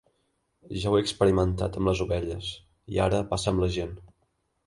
Ja 0.83 0.93
ho 0.93 0.95
he 0.99 1.01
experimentat 1.03 1.77
amb 1.81 1.91
les 1.91 2.01
ovelles, 2.07 2.49
i 2.95 3.01
ara 3.09 3.23
passa 3.35 3.53
amb 3.55 3.65
la 3.65 3.69
gent. 3.79 3.93